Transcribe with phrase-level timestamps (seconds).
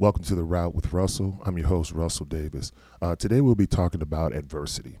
[0.00, 1.42] Welcome to The Route with Russell.
[1.44, 2.70] I'm your host, Russell Davis.
[3.02, 5.00] Uh, today we'll be talking about adversity.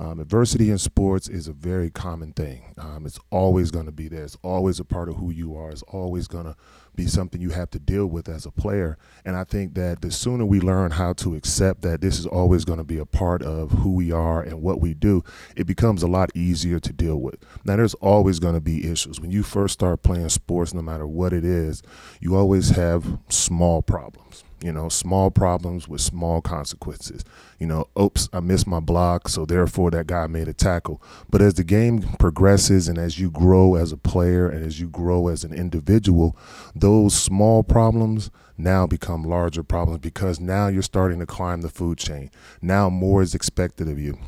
[0.00, 2.62] Um, adversity in sports is a very common thing.
[2.78, 4.22] Um, it's always going to be there.
[4.22, 5.70] It's always a part of who you are.
[5.70, 6.54] It's always going to
[6.94, 8.96] be something you have to deal with as a player.
[9.24, 12.64] And I think that the sooner we learn how to accept that this is always
[12.64, 15.24] going to be a part of who we are and what we do,
[15.56, 17.44] it becomes a lot easier to deal with.
[17.64, 19.20] Now, there's always going to be issues.
[19.20, 21.82] When you first start playing sports, no matter what it is,
[22.20, 27.24] you always have small problems you know, small problems with small consequences.
[27.58, 31.02] You know, oops, I missed my block, so therefore that guy made a tackle.
[31.30, 34.88] But as the game progresses and as you grow as a player and as you
[34.88, 36.36] grow as an individual,
[36.74, 41.98] those small problems now become larger problems because now you're starting to climb the food
[41.98, 42.30] chain.
[42.60, 44.18] Now more is expected of you.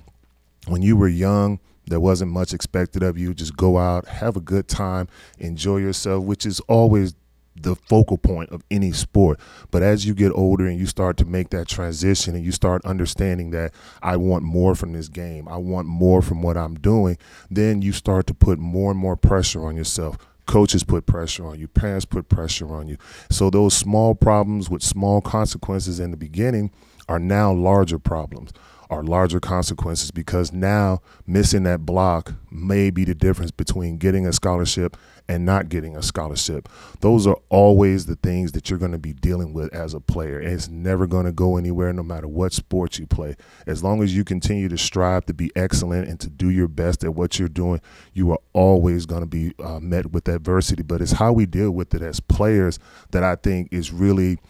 [0.69, 3.35] When you were young, there wasn't much expected of you.
[3.35, 7.15] Just go out, have a good time, enjoy yourself, which is always
[7.63, 9.39] the focal point of any sport.
[9.71, 12.85] But as you get older and you start to make that transition and you start
[12.85, 17.19] understanding that I want more from this game, I want more from what I'm doing,
[17.51, 20.17] then you start to put more and more pressure on yourself.
[20.47, 22.97] Coaches put pressure on you, parents put pressure on you.
[23.30, 26.71] So those small problems with small consequences in the beginning
[27.09, 28.52] are now larger problems
[28.91, 34.33] are larger consequences because now missing that block may be the difference between getting a
[34.33, 34.96] scholarship
[35.29, 36.69] and not getting a scholarship.
[37.01, 40.41] Those are always the things that you're going to be dealing with as a player.
[40.41, 43.37] And it's never going to go anywhere no matter what sport you play.
[43.65, 47.05] As long as you continue to strive to be excellent and to do your best
[47.05, 47.80] at what you're doing,
[48.13, 50.83] you are always going to be uh, met with adversity.
[50.83, 52.80] But it's how we deal with it as players
[53.13, 54.41] that I think is really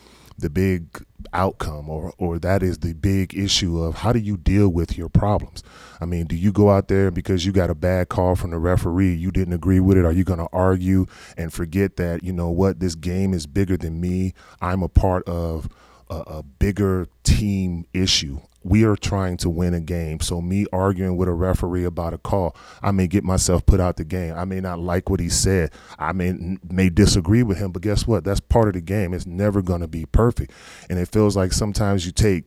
[0.41, 4.69] the big outcome or or that is the big issue of how do you deal
[4.69, 5.63] with your problems?
[6.01, 8.59] I mean do you go out there because you got a bad call from the
[8.59, 12.33] referee you didn't agree with it are you going to argue and forget that you
[12.33, 14.35] know what this game is bigger than me.
[14.61, 15.69] I'm a part of
[16.11, 20.21] a, a bigger team issue we are trying to win a game.
[20.21, 23.97] So me arguing with a referee about a call, I may get myself put out
[23.97, 24.35] the game.
[24.35, 25.71] I may not like what he said.
[25.99, 28.25] I may may disagree with him, but guess what?
[28.25, 29.15] That's part of the game.
[29.15, 30.53] It's never going to be perfect.
[30.89, 32.45] And it feels like sometimes you take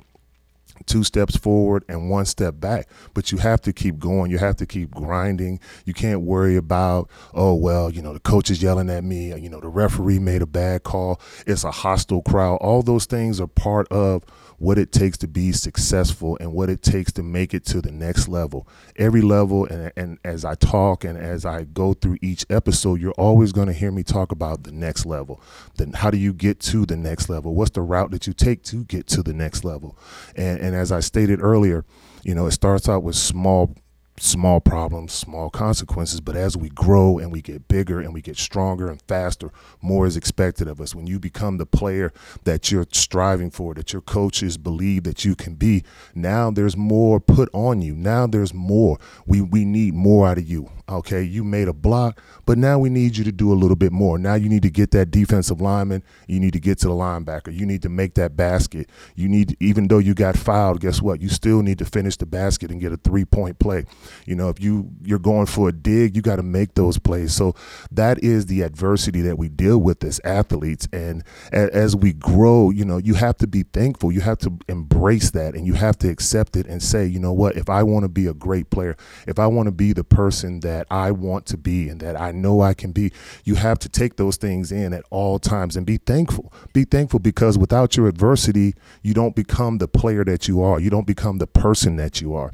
[0.85, 2.87] two steps forward and one step back.
[3.13, 4.31] But you have to keep going.
[4.31, 5.59] You have to keep grinding.
[5.85, 9.33] You can't worry about, oh, well, you know, the coach is yelling at me.
[9.35, 11.19] You know, the referee made a bad call.
[11.45, 12.57] It's a hostile crowd.
[12.57, 14.23] All those things are part of
[14.59, 17.91] what it takes to be successful and what it takes to make it to the
[17.91, 18.65] next level.
[18.95, 23.11] Every level, and, and as I talk and as I go through each episode, you're
[23.13, 25.41] always going to hear me talk about the next level.
[25.75, 27.53] Then how do you get to the next level?
[27.55, 29.97] What's the route that you take to get to the next level?
[30.35, 31.85] And, and as I stated earlier,
[32.23, 33.75] you know, it starts out with small
[34.19, 36.21] small problems, small consequences.
[36.21, 39.51] But as we grow and we get bigger and we get stronger and faster,
[39.81, 40.93] more is expected of us.
[40.95, 42.13] When you become the player
[42.43, 47.19] that you're striving for, that your coaches believe that you can be, now there's more
[47.19, 47.95] put on you.
[47.95, 48.99] Now there's more.
[49.25, 50.69] We we need more out of you.
[50.89, 53.93] Okay, you made a block, but now we need you to do a little bit
[53.93, 54.17] more.
[54.17, 56.03] Now you need to get that defensive lineman.
[56.27, 57.53] You need to get to the linebacker.
[57.53, 58.89] You need to make that basket.
[59.15, 61.21] You need, even though you got fouled, guess what?
[61.21, 63.85] You still need to finish the basket and get a three point play.
[64.25, 67.33] You know, if you you're going for a dig, you got to make those plays.
[67.33, 67.55] So
[67.91, 70.87] that is the adversity that we deal with as athletes.
[70.91, 74.11] And as we grow, you know, you have to be thankful.
[74.11, 77.33] You have to embrace that, and you have to accept it and say, you know
[77.33, 77.55] what?
[77.55, 78.95] If I want to be a great player,
[79.27, 82.31] if I want to be the person that I want to be and that I
[82.31, 83.11] know I can be.
[83.43, 86.53] You have to take those things in at all times and be thankful.
[86.73, 90.79] Be thankful because without your adversity, you don't become the player that you are.
[90.79, 92.51] You don't become the person that you are.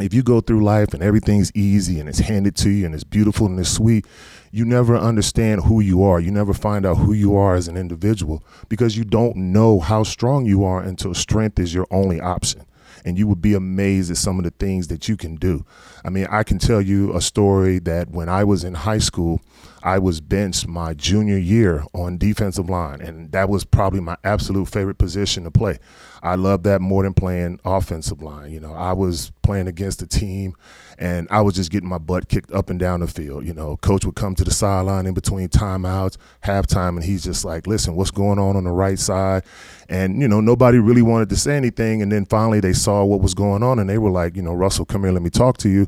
[0.00, 3.04] If you go through life and everything's easy and it's handed to you and it's
[3.04, 4.06] beautiful and it's sweet,
[4.50, 6.18] you never understand who you are.
[6.18, 10.02] You never find out who you are as an individual because you don't know how
[10.02, 12.64] strong you are until strength is your only option
[13.04, 15.64] and you would be amazed at some of the things that you can do.
[16.04, 19.40] I mean, I can tell you a story that when I was in high school,
[19.82, 24.68] I was benched my junior year on defensive line, and that was probably my absolute
[24.68, 25.78] favorite position to play.
[26.22, 28.52] I loved that more than playing offensive line.
[28.52, 30.54] You know, I was playing against a team,
[30.98, 33.46] and I was just getting my butt kicked up and down the field.
[33.46, 37.44] You know, coach would come to the sideline in between timeouts, halftime, and he's just
[37.44, 39.44] like, "Listen, what's going on on the right side?"
[39.88, 43.22] And you know, nobody really wanted to say anything, and then finally they saw what
[43.22, 45.56] was going on, and they were like, "You know, Russell, come here, let me talk
[45.58, 45.86] to you."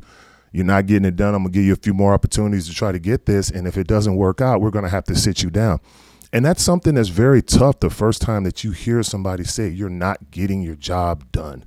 [0.53, 1.35] You're not getting it done.
[1.35, 3.75] I'm gonna give you a few more opportunities to try to get this, and if
[3.77, 5.79] it doesn't work out, we're gonna have to sit you down.
[6.31, 9.89] And that's something that's very tough the first time that you hear somebody say you're
[9.89, 11.65] not getting your job done.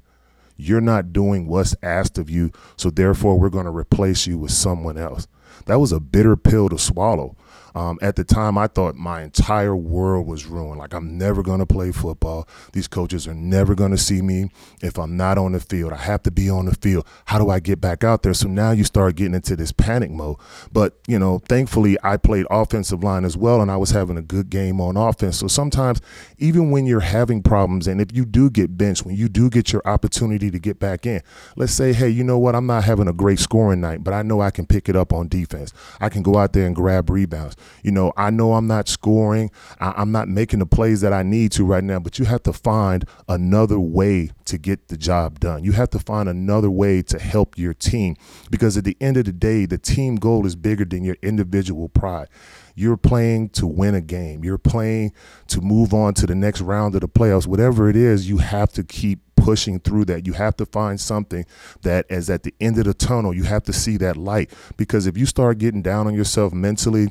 [0.57, 4.97] You're not doing what's asked of you, so therefore we're to replace you with someone
[4.97, 5.29] else.
[5.67, 7.37] That was a bitter pill to swallow.
[7.77, 10.79] Um, at the time, I thought my entire world was ruined.
[10.79, 12.49] Like, I'm never going to play football.
[12.73, 14.51] These coaches are never going to see me
[14.81, 15.93] if I'm not on the field.
[15.93, 17.07] I have to be on the field.
[17.27, 18.33] How do I get back out there?
[18.33, 20.39] So now you start getting into this panic mode.
[20.73, 24.23] But, you know, thankfully, I played offensive line as well, and I was having a
[24.23, 25.37] good game on offense.
[25.39, 26.01] So sometimes,
[26.39, 29.75] even when you're having problems, and if you do get benched, when you do get
[29.75, 31.21] your opportunity to get back in,
[31.57, 32.55] let's say, hey, you know what?
[32.55, 35.13] I'm not having a great scoring night, but I know I can pick it up
[35.13, 35.75] on defense.
[36.01, 37.55] I can go out there and grab rebounds.
[37.83, 41.23] You know, I know I'm not scoring, I, am not making the plays that I
[41.23, 45.41] need to right now, but you have to find another way to get the job
[45.41, 45.65] done.
[45.65, 48.17] You have to find another way to help your team
[48.51, 51.89] because at the end of the day, the team goal is bigger than your individual
[51.89, 52.29] pride.
[52.75, 54.45] You're playing to win a game.
[54.45, 55.13] You're playing
[55.49, 57.47] to move on to the next round of the playoffs.
[57.47, 60.27] Whatever it is, you have to keep pushing through that.
[60.27, 61.47] You have to find something
[61.83, 63.33] that is at the end of the tunnel.
[63.33, 67.09] You have to see that light because if you start getting down on yourself mentally,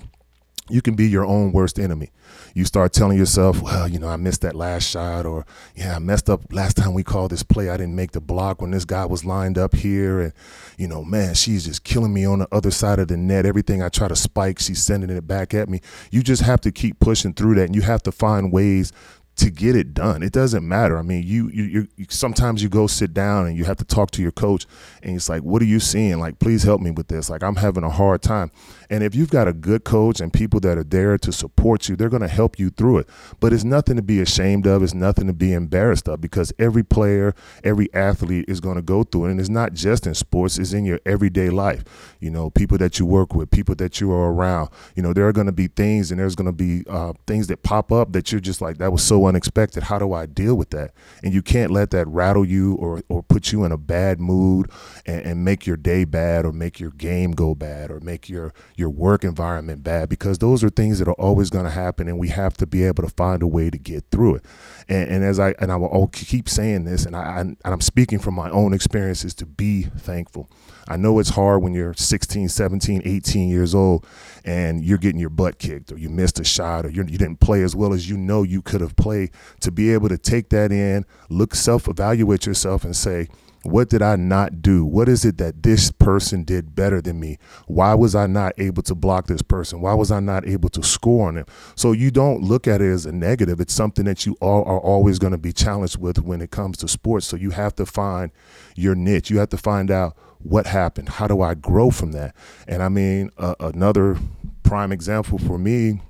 [0.70, 2.12] you can be your own worst enemy.
[2.56, 5.46] You start telling yourself, well, you know, I missed that last shot, or
[5.76, 7.70] yeah, I messed up last time we called this play.
[7.70, 10.20] I didn't make the block when this guy was lined up here.
[10.20, 10.34] And,
[10.78, 13.46] you know, man, she's just killing me on the other side of the net.
[13.46, 15.82] Everything I try to spike, she's sending it back at me.
[16.12, 18.92] You just have to keep pushing through that, and you have to find ways
[19.38, 20.24] to get it done.
[20.24, 20.98] It doesn't matter.
[20.98, 24.12] I mean, you, you, you, sometimes you go sit down and you have to talk
[24.12, 24.66] to your coach
[25.04, 26.20] and it's like, what are you seeing?
[26.20, 27.30] Like, please help me with this.
[27.30, 28.52] Like, I'm having a hard time.
[28.90, 31.96] And if you've got a good coach and people that are there to support you,
[31.96, 33.10] they're going to help you through it.
[33.40, 34.84] But it's nothing to be ashamed of.
[34.84, 39.04] It's nothing to be embarrassed of because every player, every athlete is going to go
[39.04, 39.32] through it.
[39.32, 41.84] And it's not just in sports, it's in your everyday life.
[42.20, 44.70] You know, people that you work with, people that you are around.
[44.96, 47.48] You know, there are going to be things and there's going to be uh, things
[47.48, 49.83] that pop up that you're just like, that was so unexpected.
[49.83, 50.94] How do I deal with that?
[51.24, 54.69] And you can't let that rattle you or, or put you in a bad mood
[55.06, 58.54] and, and make your day bad or make your game go bad or make your
[58.75, 62.19] your work environment bad because those are things that are always going to happen and
[62.19, 64.45] we have to be able to find a way to get through it
[64.88, 68.19] and, and as i and i will keep saying this and I, and i'm speaking
[68.19, 70.50] from my own experiences to be thankful
[70.88, 74.06] i know it's hard when you're 16 17 18 years old
[74.46, 77.64] and you're getting your butt kicked or you missed a shot or you didn't play
[77.64, 79.32] as well as you know you could have played.
[79.62, 83.28] To be able to take that in look self evaluate yourself and say
[83.66, 84.86] what did I not do?
[84.86, 87.38] What is it that this person did better than me?
[87.66, 89.82] Why was I not able to block this person?
[89.82, 91.46] Why was I not able to score on them?
[91.76, 93.60] So you don't look at it as a negative.
[93.60, 96.78] It's something that you all are always going to be challenged with when it comes
[96.78, 97.26] to sports.
[97.26, 98.32] So you have to find
[98.76, 99.30] your niche.
[99.30, 101.10] You have to find out what happened.
[101.10, 102.36] How do I grow from that?
[102.68, 104.18] And I mean, uh, another
[104.62, 106.02] prime example for me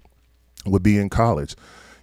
[0.65, 1.55] would be in college.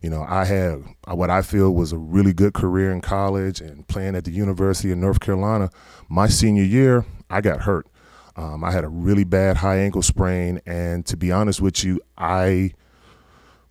[0.02, 3.87] You know, I had what I feel was a really good career in college and
[3.87, 5.70] playing at the University of North Carolina.
[6.08, 7.87] My senior year, I got hurt.
[8.34, 12.00] Um, I had a really bad high ankle sprain, and to be honest with you,
[12.19, 12.72] I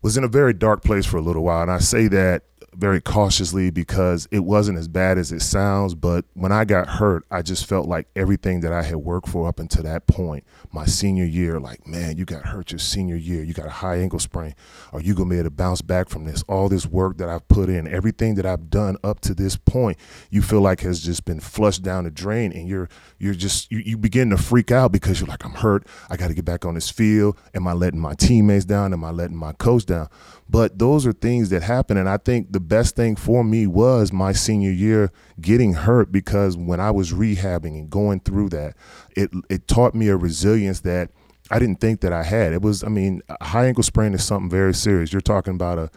[0.01, 1.63] was in a very dark place for a little while.
[1.63, 5.93] And I say that very cautiously because it wasn't as bad as it sounds.
[5.93, 9.47] But when I got hurt, I just felt like everything that I had worked for
[9.47, 13.43] up until that point, my senior year, like, man, you got hurt your senior year.
[13.43, 14.55] You got a high ankle sprain.
[14.93, 16.43] Are you going to be able to bounce back from this?
[16.47, 19.97] All this work that I've put in, everything that I've done up to this point,
[20.29, 22.53] you feel like has just been flushed down the drain.
[22.53, 22.89] And you're,
[23.19, 25.85] you're just, you, you begin to freak out because you're like, I'm hurt.
[26.09, 27.37] I got to get back on this field.
[27.53, 28.93] Am I letting my teammates down?
[28.93, 30.07] Am I letting my coach down?
[30.51, 31.95] But those are things that happen.
[31.95, 36.57] And I think the best thing for me was my senior year getting hurt because
[36.57, 38.75] when I was rehabbing and going through that,
[39.15, 41.09] it, it taught me a resilience that
[41.49, 42.51] I didn't think that I had.
[42.51, 45.13] It was, I mean, high ankle sprain is something very serious.
[45.13, 45.89] You're talking about a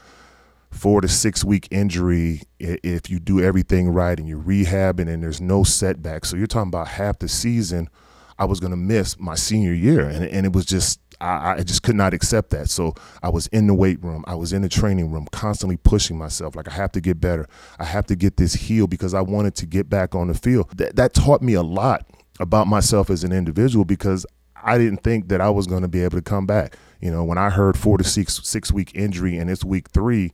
[0.70, 5.40] four to six week injury if you do everything right and you're rehabbing and there's
[5.40, 6.24] no setback.
[6.24, 7.90] So you're talking about half the season
[8.38, 10.08] I was going to miss my senior year.
[10.08, 12.68] And, and it was just, I, I, just could not accept that.
[12.68, 16.18] So I was in the weight room, I was in the training room, constantly pushing
[16.18, 16.54] myself.
[16.54, 17.48] Like I have to get better.
[17.78, 20.70] I have to get this healed because I wanted to get back on the field.
[20.76, 22.06] That, that taught me a lot
[22.40, 24.26] about myself as an individual because
[24.62, 26.76] I didn't think that I was going to be able to come back.
[27.00, 30.32] You know, when I heard four to six six week injury and it's week three,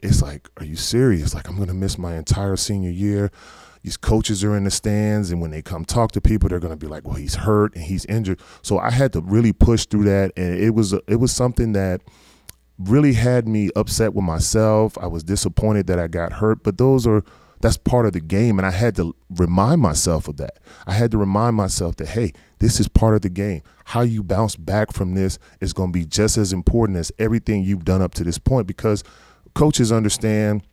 [0.00, 1.34] it's like, are you serious?
[1.34, 3.30] Like I'm going to miss my entire senior year
[3.86, 6.72] these coaches are in the stands and when they come talk to people they're going
[6.72, 8.40] to be like well he's hurt and he's injured.
[8.60, 12.02] So i had to really push through that and it was it was something that
[12.80, 14.98] really had me upset with myself.
[14.98, 17.22] I was disappointed that i got hurt but those are
[17.60, 20.58] that's part of the game and i had to remind myself of that.
[20.88, 23.62] I had to remind myself that hey this is part of the game.
[23.84, 27.62] How you bounce back from this is going to be just as important as everything
[27.62, 29.04] you've done up to this point because
[29.54, 30.64] coaches understand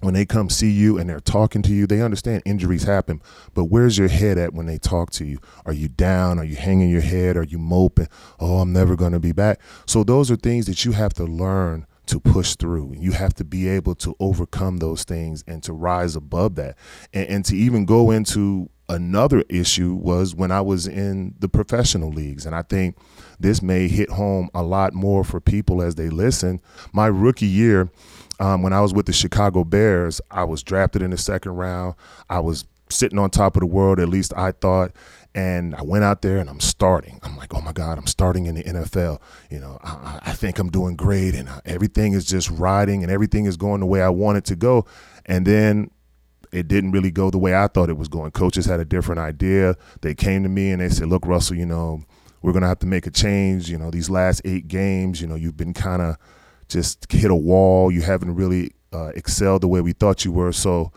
[0.00, 3.20] when they come see you and they're talking to you, they understand injuries happen,
[3.54, 5.38] but where's your head at when they talk to you?
[5.66, 6.38] Are you down?
[6.38, 7.36] Are you hanging your head?
[7.36, 8.08] Are you moping?
[8.38, 9.60] Oh, I'm never going to be back.
[9.86, 12.94] So those are things that you have to learn to push through.
[12.98, 16.76] You have to be able to overcome those things and to rise above that.
[17.12, 22.10] And, and to even go into another issue was when I was in the professional
[22.10, 22.46] leagues.
[22.46, 22.96] And I think
[23.38, 26.60] this may hit home a lot more for people as they listen.
[26.92, 27.90] My rookie year,
[28.40, 31.94] um, when I was with the Chicago Bears, I was drafted in the second round.
[32.30, 34.92] I was sitting on top of the world, at least I thought.
[35.32, 37.20] And I went out there and I'm starting.
[37.22, 39.20] I'm like, oh my God, I'm starting in the NFL.
[39.50, 43.44] You know, I, I think I'm doing great and everything is just riding and everything
[43.44, 44.86] is going the way I want it to go.
[45.26, 45.90] And then
[46.50, 48.32] it didn't really go the way I thought it was going.
[48.32, 49.76] Coaches had a different idea.
[50.00, 52.02] They came to me and they said, look, Russell, you know,
[52.42, 53.70] we're going to have to make a change.
[53.70, 56.16] You know, these last eight games, you know, you've been kind of
[56.70, 57.90] just hit a wall.
[57.90, 60.52] You haven't really uh, excelled the way we thought you were.
[60.52, 60.92] So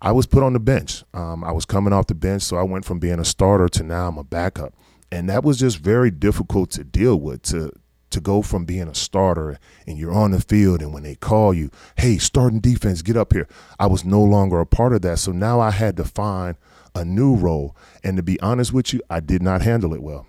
[0.00, 1.02] I was put on the bench.
[1.14, 3.82] Um, I was coming off the bench, so I went from being a starter to
[3.82, 4.74] now I'm a backup,
[5.10, 7.42] and that was just very difficult to deal with.
[7.42, 7.72] To
[8.10, 11.52] to go from being a starter and you're on the field, and when they call
[11.52, 13.48] you, hey, starting defense, get up here.
[13.80, 16.56] I was no longer a part of that, so now I had to find
[16.94, 17.76] a new role.
[18.04, 20.26] And to be honest with you, I did not handle it well.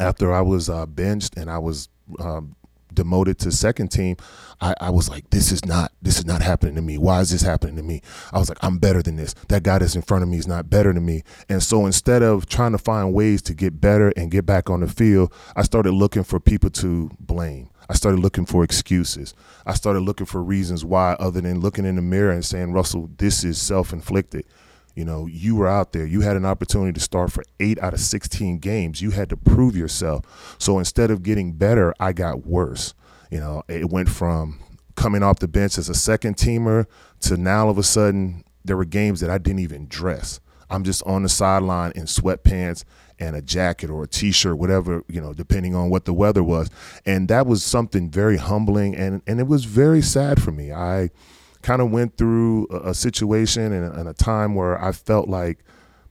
[0.00, 1.88] After I was uh, benched and I was
[2.18, 2.56] um,
[2.98, 4.16] demoted to second team,
[4.60, 6.98] I, I, was like, this is not this is not happening to me.
[6.98, 8.02] Why is this happening to me?
[8.32, 9.34] I was like, I'm better than this.
[9.48, 11.22] That guy that's in front of me is not better than me.
[11.48, 14.80] And so instead of trying to find ways to get better and get back on
[14.80, 17.70] the field, I started looking for people to blame.
[17.88, 19.32] I started looking for excuses.
[19.64, 23.08] I started looking for reasons why, other than looking in the mirror and saying, Russell,
[23.16, 24.44] this is self inflicted.
[24.98, 26.04] You know, you were out there.
[26.04, 29.00] You had an opportunity to start for eight out of 16 games.
[29.00, 30.56] You had to prove yourself.
[30.58, 32.94] So instead of getting better, I got worse.
[33.30, 34.58] You know, it went from
[34.96, 36.86] coming off the bench as a second teamer
[37.20, 40.40] to now all of a sudden there were games that I didn't even dress.
[40.68, 42.82] I'm just on the sideline in sweatpants
[43.20, 46.70] and a jacket or a t-shirt, whatever, you know, depending on what the weather was.
[47.06, 50.72] And that was something very humbling and, and it was very sad for me.
[50.72, 51.10] I
[51.62, 55.58] kind of went through a, a situation and, and a time where I felt like,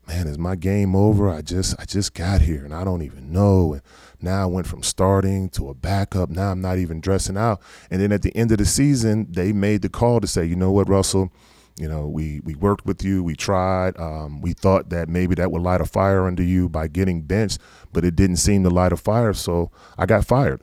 [0.06, 1.28] man, is my game over?
[1.28, 3.74] I just I just got here and I don't even know.
[3.74, 3.82] And
[4.20, 6.30] now I went from starting to a backup.
[6.30, 7.60] Now I'm not even dressing out.
[7.90, 10.56] And then at the end of the season, they made the call to say, you
[10.56, 11.32] know what, Russell,
[11.78, 13.98] you know, we we worked with you, we tried.
[13.98, 17.58] Um, we thought that maybe that would light a fire under you by getting benched,
[17.92, 19.32] but it didn't seem to light a fire.
[19.32, 20.62] So I got fired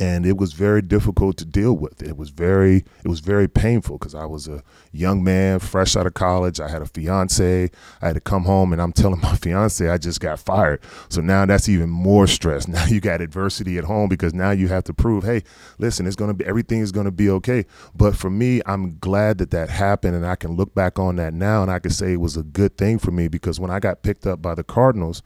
[0.00, 2.02] and it was very difficult to deal with.
[2.02, 4.62] It was very it was very painful because I was a
[4.92, 6.60] young man, fresh out of college.
[6.60, 7.70] I had a fiance.
[8.00, 10.80] I had to come home, and I'm telling my fiance I just got fired.
[11.08, 12.66] So now that's even more stress.
[12.78, 15.42] Now you got adversity at home because now you have to prove, hey,
[15.78, 17.64] listen, it's gonna be everything is gonna be okay.
[17.92, 21.34] But for me, I'm glad that that happened, and I can look back on that
[21.34, 23.80] now, and I can say it was a good thing for me because when I
[23.80, 25.22] got picked up by the Cardinals.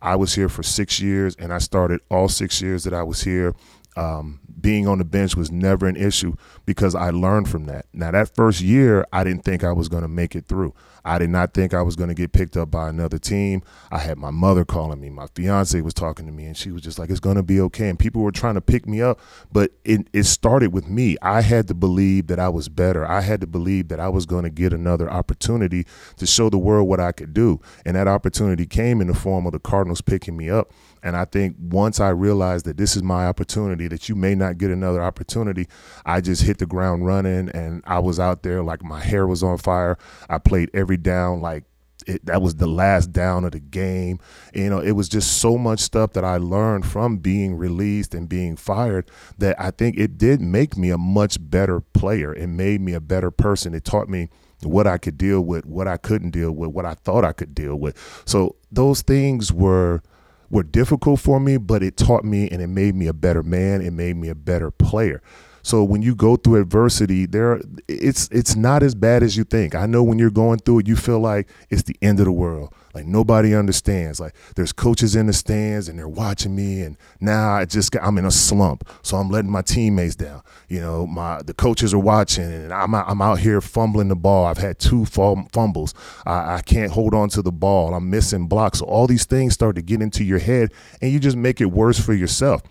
[0.00, 3.22] I was here for six years, and I started all six years that I was
[3.22, 3.54] here
[3.96, 6.34] um, being on the bench was never an issue
[6.64, 7.86] because I learned from that.
[7.92, 10.74] Now, that first year, I didn't think I was going to make it through.
[11.06, 13.62] I did not think I was going to get picked up by another team.
[13.92, 15.08] I had my mother calling me.
[15.08, 17.60] My fiance was talking to me, and she was just like, it's going to be
[17.60, 17.88] okay.
[17.88, 19.20] And people were trying to pick me up,
[19.52, 21.16] but it, it started with me.
[21.22, 23.06] I had to believe that I was better.
[23.06, 25.86] I had to believe that I was going to get another opportunity
[26.16, 27.60] to show the world what I could do.
[27.84, 30.72] And that opportunity came in the form of the Cardinals picking me up.
[31.06, 34.58] And I think once I realized that this is my opportunity, that you may not
[34.58, 35.68] get another opportunity,
[36.04, 39.42] I just hit the ground running and I was out there like my hair was
[39.44, 39.98] on fire.
[40.28, 41.64] I played every down like
[42.06, 44.18] it, that was the last down of the game.
[44.54, 48.28] You know, it was just so much stuff that I learned from being released and
[48.28, 52.32] being fired that I think it did make me a much better player.
[52.32, 53.74] It made me a better person.
[53.74, 54.28] It taught me
[54.62, 57.54] what I could deal with, what I couldn't deal with, what I thought I could
[57.54, 58.22] deal with.
[58.24, 60.02] So those things were
[60.48, 63.80] were difficult for me, but it taught me and it made me a better man.
[63.80, 65.20] It made me a better player.
[65.66, 69.74] So when you go through adversity, there it's it's not as bad as you think.
[69.74, 72.30] I know when you're going through it, you feel like it's the end of the
[72.30, 72.72] world.
[72.94, 74.20] Like nobody understands.
[74.20, 78.04] Like there's coaches in the stands and they're watching me, and now I just got,
[78.04, 80.42] I'm in a slump, so I'm letting my teammates down.
[80.68, 84.14] You know, my the coaches are watching, and I'm out, I'm out here fumbling the
[84.14, 84.46] ball.
[84.46, 85.94] I've had two fumbles.
[86.24, 87.92] I, I can't hold on to the ball.
[87.92, 88.78] I'm missing blocks.
[88.78, 91.72] So all these things start to get into your head, and you just make it
[91.72, 92.62] worse for yourself.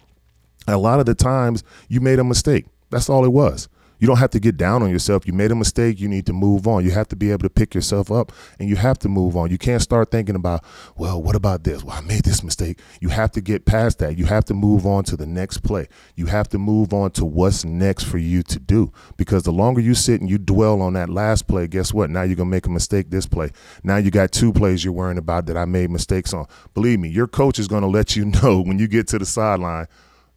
[0.65, 3.67] A lot of the times, you made a mistake that's all it was.
[3.99, 5.25] You don't have to get down on yourself.
[5.25, 5.99] You made a mistake.
[5.99, 6.83] You need to move on.
[6.83, 9.49] You have to be able to pick yourself up and you have to move on.
[9.49, 10.63] You can't start thinking about,
[10.97, 11.83] well, what about this?
[11.83, 12.79] Well, I made this mistake.
[12.99, 14.17] You have to get past that.
[14.17, 15.87] You have to move on to the next play.
[16.15, 19.81] You have to move on to what's next for you to do because the longer
[19.81, 22.09] you sit and you dwell on that last play, guess what?
[22.09, 23.51] Now you're going to make a mistake this play.
[23.83, 26.47] Now you got two plays you're worrying about that I made mistakes on.
[26.73, 29.25] Believe me, your coach is going to let you know when you get to the
[29.25, 29.87] sideline,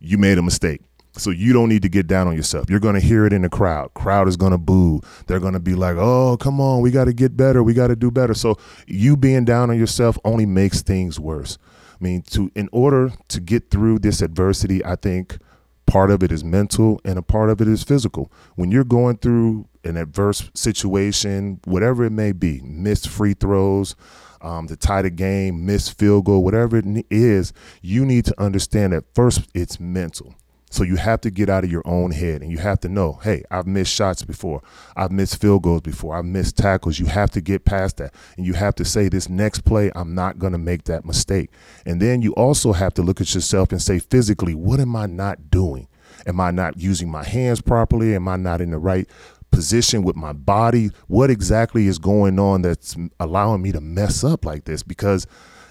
[0.01, 0.83] you made a mistake
[1.19, 2.71] so you don't need to get down on yourself.
[2.71, 3.93] You're going to hear it in the crowd.
[3.95, 5.01] Crowd is going to boo.
[5.27, 7.63] They're going to be like, "Oh, come on, we got to get better.
[7.63, 8.57] We got to do better." So
[8.87, 11.59] you being down on yourself only makes things worse.
[12.01, 15.39] I mean, to in order to get through this adversity, I think
[15.87, 18.31] part of it is mental and a part of it is physical.
[18.57, 23.97] When you're going through an adverse situation, whatever it may be, missed free throws,
[24.41, 28.93] um, to tie the game, missed field goal, whatever it is, you need to understand
[28.93, 30.35] that first it's mental.
[30.71, 33.15] So you have to get out of your own head and you have to know,
[33.23, 34.63] hey, I've missed shots before.
[34.97, 36.17] I've missed field goals before.
[36.17, 36.99] I've missed tackles.
[36.99, 38.15] You have to get past that.
[38.37, 41.51] And you have to say, this next play, I'm not going to make that mistake.
[41.87, 45.07] And then you also have to look at yourself and say, physically, what am I
[45.07, 45.89] not doing?
[46.27, 48.15] Am I not using my hands properly?
[48.15, 49.09] Am I not in the right
[49.51, 50.91] position with my body?
[51.07, 54.83] What exactly is going on that's allowing me to mess up like this?
[54.83, 55.27] Because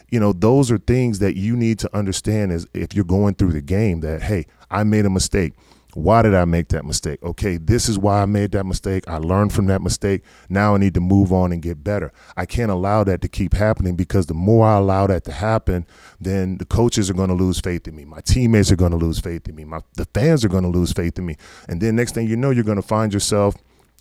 [0.10, 3.52] you know, those are things that you need to understand as if you're going through
[3.52, 5.54] the game that, hey, I made a mistake.
[5.94, 7.24] Why did I make that mistake?
[7.24, 9.08] Okay, this is why I made that mistake.
[9.08, 10.22] I learned from that mistake.
[10.48, 12.14] Now I need to move on and get better.
[12.36, 15.88] I can't allow that to keep happening because the more I allow that to happen,
[16.22, 18.06] then the coaches are going to lose faith in me.
[18.06, 19.64] My teammates are going to lose faith in me.
[19.64, 21.36] My, the fans are going to lose faith in me.
[21.68, 23.56] And then next thing you know, you're going to find yourself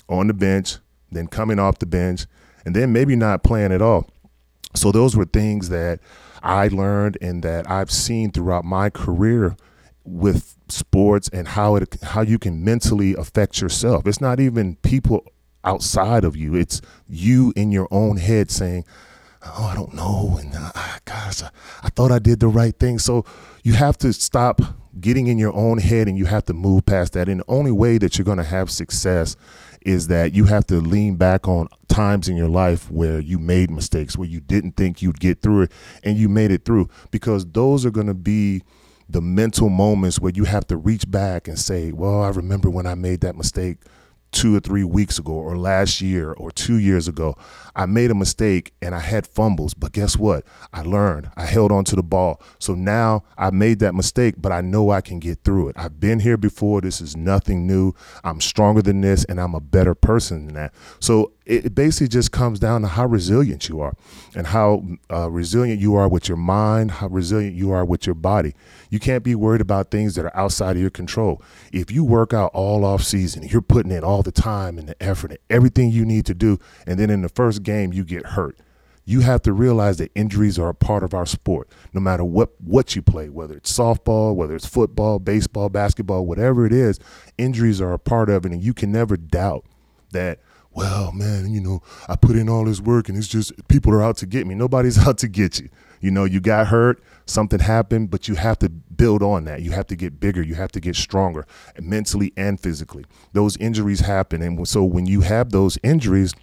[0.06, 0.76] on the bench,
[1.10, 2.26] then coming off the bench,
[2.66, 4.06] and then maybe not playing at all.
[4.76, 6.00] So those were things that
[6.42, 9.56] I learned and that I've seen throughout my career
[10.04, 14.06] with sports and how it how you can mentally affect yourself.
[14.06, 15.26] It's not even people
[15.64, 16.54] outside of you.
[16.54, 18.84] It's you in your own head saying,
[19.44, 20.70] "Oh, I don't know," and uh,
[21.04, 21.50] gosh, I,
[21.82, 22.98] I thought I did the right thing.
[22.98, 23.24] So
[23.64, 24.60] you have to stop
[25.00, 27.28] getting in your own head and you have to move past that.
[27.28, 29.36] And the only way that you're going to have success
[29.82, 33.70] is that you have to lean back on times in your life where you made
[33.70, 35.72] mistakes, where you didn't think you'd get through it
[36.02, 38.62] and you made it through because those are going to be
[39.08, 42.86] the mental moments where you have to reach back and say, well, I remember when
[42.86, 43.78] I made that mistake
[44.36, 47.34] two or three weeks ago or last year or two years ago.
[47.74, 50.44] I made a mistake and I had fumbles, but guess what?
[50.74, 51.30] I learned.
[51.36, 52.42] I held on to the ball.
[52.58, 55.76] So now I made that mistake, but I know I can get through it.
[55.78, 56.82] I've been here before.
[56.82, 57.94] This is nothing new.
[58.24, 60.74] I'm stronger than this and I'm a better person than that.
[61.00, 63.94] So it basically just comes down to how resilient you are
[64.34, 68.16] and how uh, resilient you are with your mind, how resilient you are with your
[68.16, 68.52] body.
[68.90, 71.40] You can't be worried about things that are outside of your control.
[71.72, 75.00] If you work out all off season, you're putting in all the time and the
[75.00, 78.26] effort and everything you need to do, and then in the first game you get
[78.26, 78.58] hurt.
[79.04, 81.68] You have to realize that injuries are a part of our sport.
[81.92, 86.66] No matter what what you play, whether it's softball, whether it's football, baseball, basketball, whatever
[86.66, 86.98] it is,
[87.38, 89.64] injuries are a part of it, and you can never doubt
[90.10, 90.40] that
[90.76, 94.02] well, man, you know, I put in all this work and it's just people are
[94.02, 94.54] out to get me.
[94.54, 95.70] Nobody's out to get you.
[96.02, 99.62] You know, you got hurt, something happened, but you have to build on that.
[99.62, 100.42] You have to get bigger.
[100.42, 101.46] You have to get stronger
[101.80, 103.06] mentally and physically.
[103.32, 104.42] Those injuries happen.
[104.42, 106.34] And so when you have those injuries,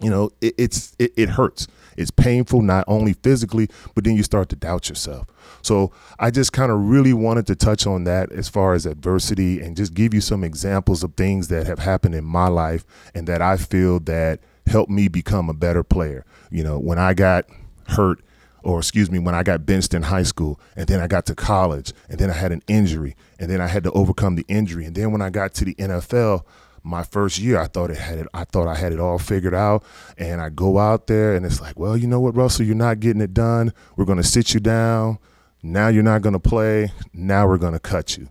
[0.00, 1.66] you know, it, it's it, it hurts.
[1.96, 5.26] It's painful, not only physically, but then you start to doubt yourself.
[5.62, 9.60] So I just kind of really wanted to touch on that as far as adversity
[9.60, 12.84] and just give you some examples of things that have happened in my life
[13.14, 16.24] and that I feel that helped me become a better player.
[16.50, 17.46] You know, when I got
[17.88, 18.20] hurt,
[18.62, 21.34] or excuse me, when I got benched in high school, and then I got to
[21.34, 24.84] college, and then I had an injury, and then I had to overcome the injury,
[24.84, 26.44] and then when I got to the NFL,
[26.82, 28.26] my first year, I thought it had it.
[28.32, 29.84] I thought I had it all figured out,
[30.18, 33.00] and I go out there, and it's like, well, you know what, Russell, you're not
[33.00, 33.72] getting it done.
[33.96, 35.18] We're going to sit you down.
[35.62, 36.92] Now you're not going to play.
[37.12, 38.28] Now we're going to cut you.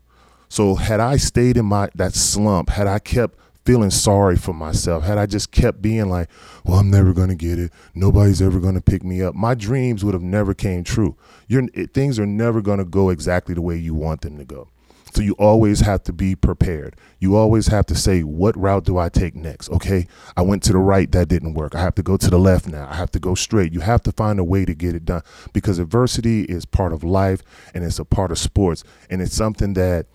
[0.50, 5.04] So had I stayed in my that slump, had I kept feeling sorry for myself,
[5.04, 6.28] had I just kept being like,
[6.66, 7.72] well, I'm never going to get it.
[7.94, 9.36] Nobody's ever going to pick me up.
[9.36, 11.16] My dreams would have never came true.
[11.48, 14.70] You're, things are never going to go exactly the way you want them to go.
[15.14, 16.96] So you always have to be prepared.
[17.20, 19.70] You always have to say, what route do I take next?
[19.72, 21.76] Okay, I went to the right, that didn't work.
[21.76, 22.88] I have to go to the left now.
[22.90, 23.74] I have to go straight.
[23.74, 27.04] You have to find a way to get it done because adversity is part of
[27.04, 27.42] life
[27.74, 28.84] and it's a part of sports.
[29.10, 30.06] And it's something that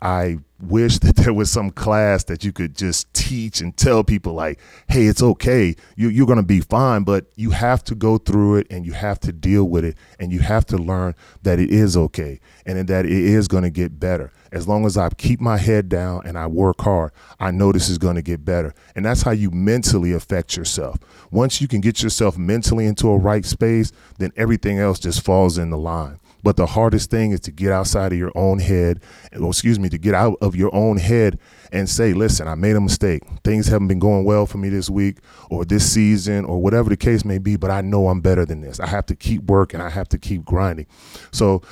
[0.00, 4.34] I wish that there was some class that you could just teach and tell people
[4.34, 4.58] like,
[4.88, 5.76] hey, it's okay.
[5.96, 8.92] You, you're going to be fine, but you have to go through it and you
[8.92, 12.88] have to deal with it and you have to learn that it is okay and
[12.88, 14.32] that it is going to get better.
[14.50, 17.88] As long as I keep my head down and I work hard, I know this
[17.88, 18.74] is going to get better.
[18.96, 20.96] And that's how you mentally affect yourself.
[21.30, 25.58] Once you can get yourself mentally into a right space, then everything else just falls
[25.58, 26.18] in the line.
[26.42, 29.00] But the hardest thing is to get outside of your own head,
[29.38, 31.38] or excuse me, to get out of your own head
[31.72, 33.22] and say, listen, I made a mistake.
[33.44, 35.18] Things haven't been going well for me this week
[35.50, 38.60] or this season or whatever the case may be, but I know I'm better than
[38.60, 38.80] this.
[38.80, 40.86] I have to keep working, I have to keep grinding.
[41.32, 41.62] So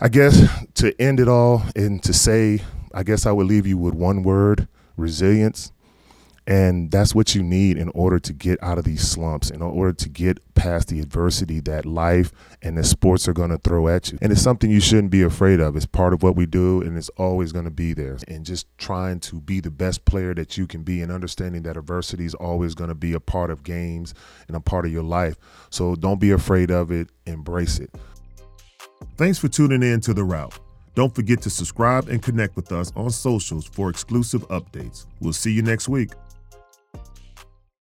[0.00, 0.42] I guess
[0.74, 4.22] to end it all and to say, I guess I would leave you with one
[4.22, 5.72] word resilience.
[6.48, 9.92] And that's what you need in order to get out of these slumps, in order
[9.92, 12.32] to get past the adversity that life
[12.62, 14.18] and the sports are going to throw at you.
[14.22, 15.74] And it's something you shouldn't be afraid of.
[15.74, 18.16] It's part of what we do, and it's always going to be there.
[18.28, 21.76] And just trying to be the best player that you can be and understanding that
[21.76, 24.14] adversity is always going to be a part of games
[24.46, 25.36] and a part of your life.
[25.70, 27.90] So don't be afraid of it, embrace it.
[29.16, 30.58] Thanks for tuning in to The Route.
[30.94, 35.06] Don't forget to subscribe and connect with us on socials for exclusive updates.
[35.20, 36.12] We'll see you next week.